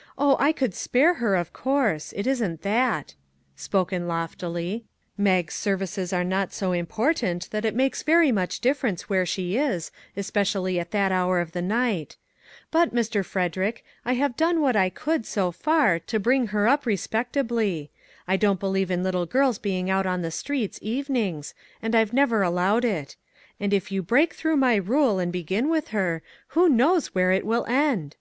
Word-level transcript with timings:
"Oh, 0.18 0.38
I 0.40 0.52
could 0.52 0.72
spare 0.72 1.12
her, 1.20 1.34
of 1.36 1.52
course; 1.52 2.14
165 2.14 2.64
MAG 2.64 2.72
AND 2.72 2.88
MARGARET 2.88 3.02
it 3.02 3.04
isn't 3.04 3.20
that," 3.58 3.62
spoken 3.62 4.08
loftily." 4.08 4.84
Mag's 5.18 5.52
services 5.54 6.14
are 6.14 6.24
not 6.24 6.54
so 6.54 6.72
important 6.72 7.50
that 7.50 7.66
it 7.66 7.74
makes 7.74 8.02
very 8.02 8.32
much 8.32 8.60
difference 8.60 9.10
where 9.10 9.26
she 9.26 9.58
is, 9.58 9.90
especially 10.16 10.80
at 10.80 10.92
that 10.92 11.12
hour 11.12 11.40
of 11.40 11.52
the 11.52 11.60
night; 11.60 12.16
but, 12.70 12.94
Mr. 12.94 13.22
Frederick, 13.22 13.84
I 14.02 14.14
have 14.14 14.34
done 14.34 14.62
what 14.62 14.76
I 14.76 14.88
could, 14.88 15.26
so 15.26 15.52
far, 15.52 15.98
to 15.98 16.18
bring 16.18 16.46
her 16.46 16.66
up 16.66 16.86
respectably; 16.86 17.90
I 18.26 18.38
don't 18.38 18.58
believe 18.58 18.90
in 18.90 19.02
little 19.02 19.26
girls 19.26 19.58
being 19.58 19.90
out 19.90 20.06
on 20.06 20.22
the 20.22 20.30
streets, 20.30 20.78
evenings, 20.80 21.52
and 21.82 21.94
I've 21.94 22.14
never 22.14 22.40
allowed 22.40 22.86
it; 22.86 23.14
and 23.60 23.74
if 23.74 23.92
you 23.92 24.02
break 24.02 24.32
through 24.32 24.56
my 24.56 24.76
rule 24.76 25.18
and 25.18 25.30
begin 25.30 25.68
with 25.68 25.88
her, 25.88 26.22
who 26.56 26.70
knows 26.70 27.08
where 27.08 27.30
it 27.32 27.44
will 27.44 27.66
end 27.66 28.16